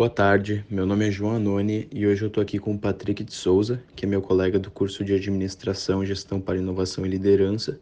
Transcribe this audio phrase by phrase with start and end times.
[0.00, 3.22] Boa tarde, meu nome é João Anoni e hoje eu estou aqui com o Patrick
[3.22, 7.78] de Souza, que é meu colega do curso de Administração, Gestão para Inovação e Liderança.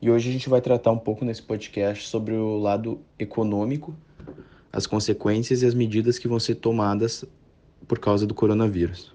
[0.00, 3.94] E hoje a gente vai tratar um pouco nesse podcast sobre o lado econômico,
[4.72, 7.26] as consequências e as medidas que vão ser tomadas
[7.86, 9.12] por causa do coronavírus.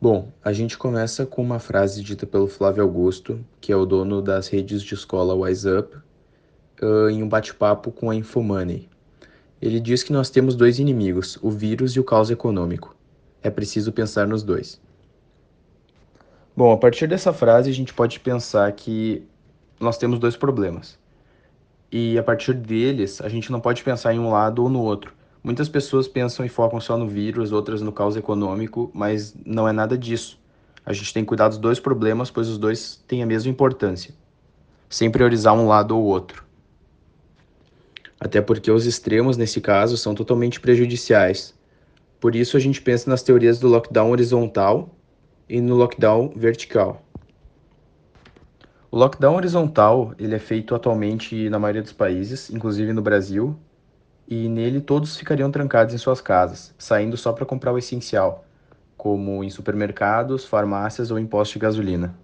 [0.00, 4.20] Bom, a gente começa com uma frase dita pelo Flávio Augusto, que é o dono
[4.20, 5.96] das redes de escola Wise Up,
[7.12, 8.87] em um bate-papo com a Infomoney.
[9.60, 12.94] Ele diz que nós temos dois inimigos, o vírus e o caos econômico.
[13.42, 14.80] É preciso pensar nos dois.
[16.56, 19.26] Bom, a partir dessa frase a gente pode pensar que
[19.80, 20.96] nós temos dois problemas.
[21.90, 25.12] E a partir deles, a gente não pode pensar em um lado ou no outro.
[25.42, 29.72] Muitas pessoas pensam e focam só no vírus, outras no caos econômico, mas não é
[29.72, 30.38] nada disso.
[30.86, 34.14] A gente tem que cuidar dos dois problemas, pois os dois têm a mesma importância,
[34.88, 36.47] sem priorizar um lado ou outro
[38.20, 41.54] até porque os extremos nesse caso são totalmente prejudiciais.
[42.20, 44.94] Por isso a gente pensa nas teorias do lockdown horizontal
[45.48, 47.02] e no lockdown vertical.
[48.90, 53.56] O lockdown horizontal ele é feito atualmente na maioria dos países, inclusive no Brasil,
[54.26, 58.44] e nele todos ficariam trancados em suas casas, saindo só para comprar o essencial,
[58.96, 62.14] como em supermercados, farmácias ou em postos de gasolina.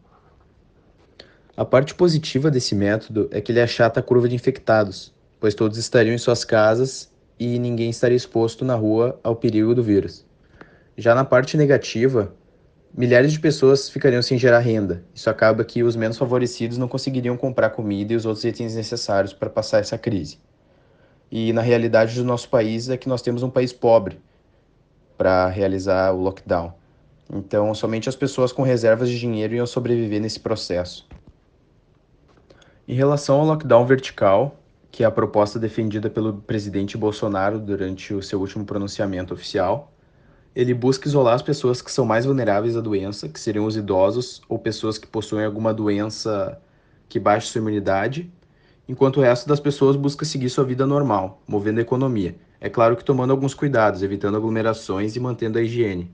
[1.56, 5.13] A parte positiva desse método é que ele achata a curva de infectados,
[5.44, 9.82] pois todos estariam em suas casas e ninguém estaria exposto na rua ao perigo do
[9.82, 10.24] vírus.
[10.96, 12.34] Já na parte negativa,
[12.96, 15.04] milhares de pessoas ficariam sem gerar renda.
[15.14, 19.34] Isso acaba que os menos favorecidos não conseguiriam comprar comida e os outros itens necessários
[19.34, 20.38] para passar essa crise.
[21.30, 24.18] E na realidade do nosso país é que nós temos um país pobre
[25.18, 26.72] para realizar o lockdown.
[27.30, 31.06] Então, somente as pessoas com reservas de dinheiro iam sobreviver nesse processo.
[32.88, 34.63] Em relação ao lockdown vertical,
[34.94, 39.92] que é a proposta defendida pelo presidente Bolsonaro durante o seu último pronunciamento oficial.
[40.54, 44.40] Ele busca isolar as pessoas que são mais vulneráveis à doença, que seriam os idosos
[44.48, 46.62] ou pessoas que possuem alguma doença
[47.08, 48.32] que baixe sua imunidade,
[48.88, 52.36] enquanto o resto das pessoas busca seguir sua vida normal, movendo a economia.
[52.60, 56.08] É claro que tomando alguns cuidados, evitando aglomerações e mantendo a higiene.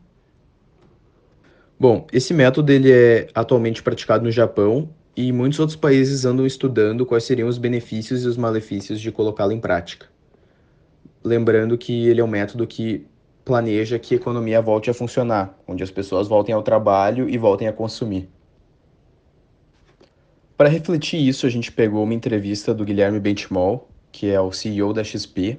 [1.78, 7.04] Bom, esse método ele é atualmente praticado no Japão e muitos outros países andam estudando
[7.04, 10.06] quais seriam os benefícios e os malefícios de colocá-lo em prática.
[11.22, 13.06] Lembrando que ele é um método que
[13.44, 17.68] planeja que a economia volte a funcionar, onde as pessoas voltem ao trabalho e voltem
[17.68, 18.28] a consumir.
[20.56, 24.92] Para refletir isso, a gente pegou uma entrevista do Guilherme Benchimol, que é o CEO
[24.92, 25.58] da XP,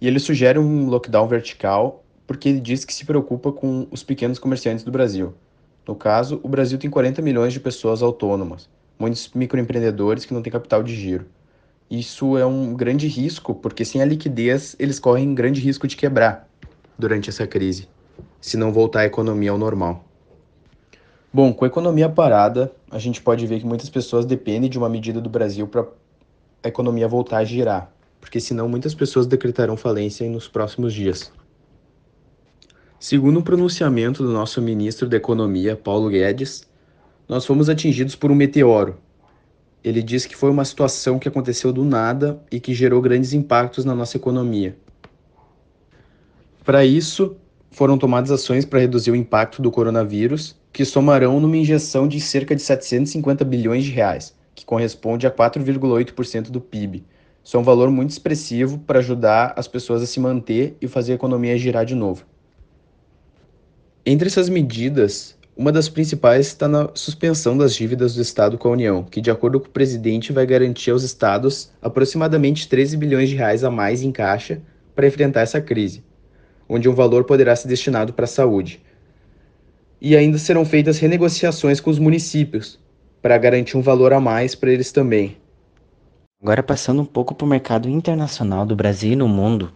[0.00, 4.38] e ele sugere um lockdown vertical porque ele diz que se preocupa com os pequenos
[4.38, 5.34] comerciantes do Brasil,
[5.86, 10.52] no caso, o Brasil tem 40 milhões de pessoas autônomas, muitos microempreendedores que não têm
[10.52, 11.26] capital de giro.
[11.90, 16.48] Isso é um grande risco, porque sem a liquidez eles correm grande risco de quebrar
[16.96, 17.88] durante essa crise,
[18.40, 20.04] se não voltar a economia ao normal.
[21.32, 24.88] Bom, com a economia parada, a gente pode ver que muitas pessoas dependem de uma
[24.88, 25.86] medida do Brasil para
[26.62, 27.90] a economia voltar a girar,
[28.20, 31.32] porque senão muitas pessoas decretarão falência nos próximos dias.
[33.02, 36.68] Segundo o pronunciamento do nosso ministro da Economia, Paulo Guedes,
[37.28, 38.96] nós fomos atingidos por um meteoro.
[39.82, 43.84] Ele disse que foi uma situação que aconteceu do nada e que gerou grandes impactos
[43.84, 44.76] na nossa economia.
[46.64, 47.34] Para isso,
[47.72, 52.54] foram tomadas ações para reduzir o impacto do coronavírus, que somarão numa injeção de cerca
[52.54, 57.04] de 750 bilhões de reais, que corresponde a 4,8% do PIB.
[57.42, 61.10] Isso é um valor muito expressivo para ajudar as pessoas a se manter e fazer
[61.10, 62.30] a economia girar de novo.
[64.04, 68.72] Entre essas medidas, uma das principais está na suspensão das dívidas do Estado com a
[68.72, 73.36] União, que, de acordo com o presidente, vai garantir aos estados aproximadamente 13 bilhões de
[73.36, 74.60] reais a mais em caixa
[74.92, 76.02] para enfrentar essa crise,
[76.68, 78.82] onde um valor poderá ser destinado para a saúde.
[80.00, 82.80] E ainda serão feitas renegociações com os municípios
[83.22, 85.36] para garantir um valor a mais para eles também.
[86.42, 89.72] Agora passando um pouco para o mercado internacional do Brasil e no mundo,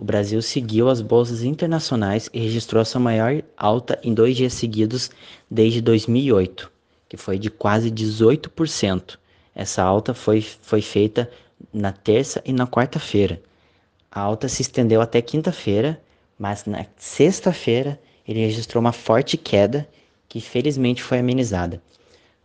[0.00, 5.10] o Brasil seguiu as bolsas internacionais e registrou sua maior alta em dois dias seguidos
[5.50, 6.72] desde 2008,
[7.06, 9.18] que foi de quase 18%.
[9.54, 11.30] Essa alta foi, foi feita
[11.70, 13.42] na terça e na quarta-feira.
[14.10, 16.00] A alta se estendeu até quinta-feira,
[16.38, 19.86] mas na sexta-feira ele registrou uma forte queda
[20.30, 21.82] que felizmente foi amenizada.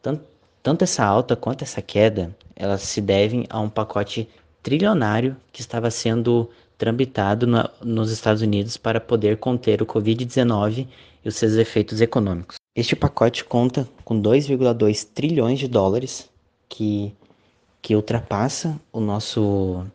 [0.02, 0.26] Tanto,
[0.62, 4.28] tanto essa alta quanto essa queda, elas se devem a um pacote
[4.62, 10.88] trilionário que estava sendo tramitado no, nos Estados Unidos para poder conter o Covid-19
[11.24, 12.58] e os seus efeitos econômicos.
[12.76, 16.30] Este pacote conta com 2,2 trilhões de dólares,
[16.68, 17.14] que,
[17.82, 19.86] que ultrapassa o nosso,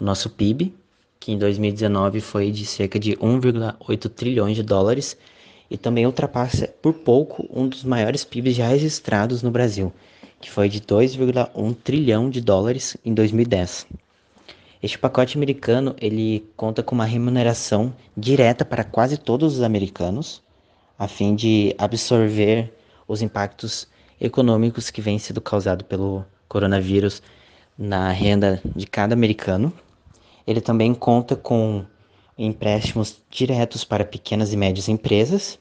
[0.00, 0.72] o nosso PIB,
[1.18, 5.16] que em 2019 foi de cerca de 1,8 trilhões de dólares
[5.68, 9.92] e também ultrapassa por pouco um dos maiores PIBs já registrados no Brasil,
[10.40, 13.86] que foi de 2,1 trilhão de dólares em 2010.
[14.82, 20.42] Este pacote americano ele conta com uma remuneração direta para quase todos os americanos,
[20.98, 22.72] a fim de absorver
[23.08, 23.88] os impactos
[24.20, 27.22] econômicos que vêm sendo causados pelo coronavírus
[27.76, 29.72] na renda de cada americano.
[30.46, 31.84] Ele também conta com
[32.38, 35.58] empréstimos diretos para pequenas e médias empresas.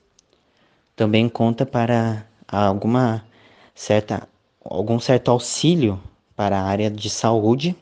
[0.96, 3.26] Também conta para alguma
[3.74, 4.28] certa
[4.64, 6.02] algum certo auxílio
[6.36, 7.76] para a área de saúde,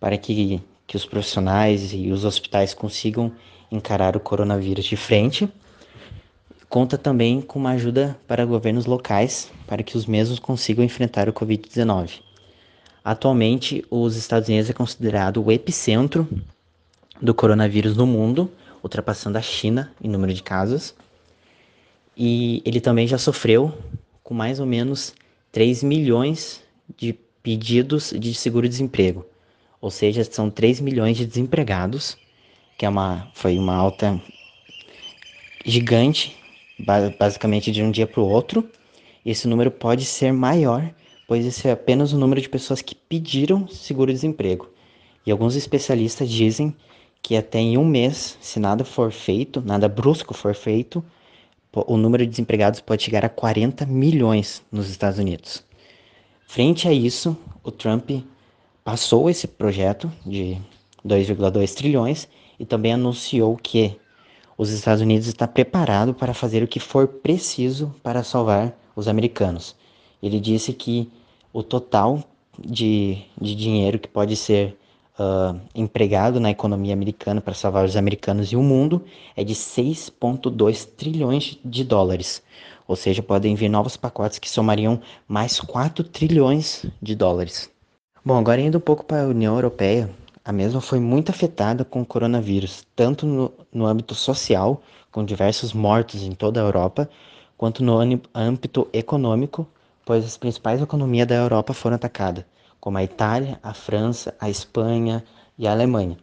[0.00, 3.30] para que, que os profissionais e os hospitais consigam
[3.70, 5.48] encarar o coronavírus de frente.
[6.68, 11.32] Conta também com uma ajuda para governos locais, para que os mesmos consigam enfrentar o
[11.32, 12.20] Covid-19.
[13.04, 16.26] Atualmente, os Estados Unidos é considerado o epicentro
[17.20, 18.50] do coronavírus no mundo,
[18.82, 20.94] ultrapassando a China em número de casos.
[22.16, 23.76] E ele também já sofreu
[24.22, 25.14] com mais ou menos
[25.52, 26.62] 3 milhões
[26.96, 29.24] de pedidos de seguro-desemprego.
[29.80, 32.16] Ou seja, são 3 milhões de desempregados,
[32.78, 34.20] que é uma, foi uma alta
[35.64, 36.36] gigante,
[37.18, 38.68] basicamente de um dia para o outro.
[39.24, 40.92] Esse número pode ser maior,
[41.26, 44.70] pois esse é apenas o número de pessoas que pediram seguro-desemprego.
[45.26, 46.74] E alguns especialistas dizem
[47.22, 51.04] que até em um mês, se nada for feito, nada brusco for feito,
[51.72, 55.62] o número de desempregados pode chegar a 40 milhões nos Estados Unidos.
[56.46, 58.10] Frente a isso, o Trump
[58.84, 60.58] passou esse projeto de
[61.06, 62.28] 2,2 trilhões
[62.58, 63.98] e também anunciou que
[64.56, 69.74] os Estados Unidos está preparado para fazer o que for preciso para salvar os americanos.
[70.22, 71.10] Ele disse que
[71.52, 72.22] o total
[72.58, 74.76] de, de dinheiro que pode ser
[75.18, 79.02] uh, empregado na economia americana para salvar os americanos e o mundo
[79.34, 82.42] é de 6,2 trilhões de dólares.
[82.86, 87.70] Ou seja, podem vir novos pacotes que somariam mais 4 trilhões de dólares.
[88.24, 90.10] Bom, agora indo um pouco para a União Europeia,
[90.44, 95.72] a mesma foi muito afetada com o coronavírus, tanto no, no âmbito social, com diversos
[95.72, 97.08] mortos em toda a Europa,
[97.56, 97.98] quanto no
[98.34, 99.66] âmbito econômico,
[100.04, 102.44] pois as principais economias da Europa foram atacadas
[102.80, 105.22] como a Itália, a França, a Espanha
[105.58, 106.16] e a Alemanha.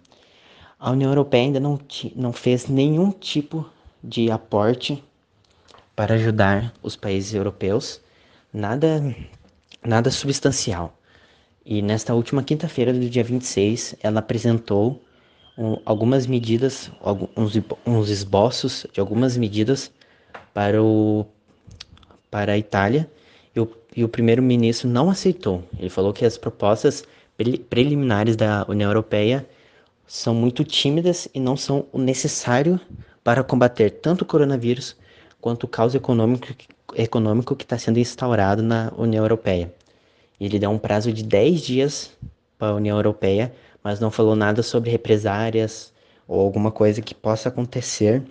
[0.80, 1.80] A União Europeia ainda não,
[2.16, 3.66] não fez nenhum tipo
[4.04, 5.04] de aporte
[5.96, 8.02] para ajudar os países europeus,
[8.54, 9.16] nada,
[9.84, 10.97] nada substancial.
[11.70, 15.04] E nesta última quinta-feira, do dia 26, ela apresentou
[15.58, 19.92] um, algumas medidas, alguns uns esboços de algumas medidas
[20.54, 21.26] para, o,
[22.32, 23.12] para a Itália
[23.54, 25.62] e o, e o primeiro-ministro não aceitou.
[25.78, 27.04] Ele falou que as propostas
[27.36, 29.46] pre preliminares da União Europeia
[30.08, 32.80] são muito tímidas e não são o necessário
[33.26, 34.96] para combater tanto o coronavírus
[35.42, 36.48] quanto o caos econômico,
[36.96, 39.76] econômico que está sendo instaurado na União Europeia.
[40.40, 42.12] Ele deu um prazo de 10 dias
[42.58, 43.54] para a União Europeia,
[43.84, 45.94] mas não falou nada sobre represárias
[46.28, 48.24] ou alguma coisa que possa acontecer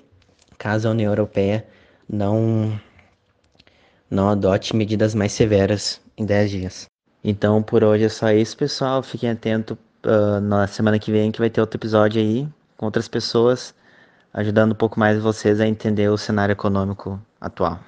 [0.58, 1.66] caso a União Europeia
[2.08, 2.80] não
[4.08, 6.86] não adote medidas mais severas em 10 dias.
[7.24, 9.02] Então por hoje é só isso, pessoal.
[9.02, 13.08] Fiquem atentos uh, na semana que vem que vai ter outro episódio aí com outras
[13.08, 13.74] pessoas,
[14.32, 17.80] ajudando um pouco mais vocês a entender o cenário econômico atual.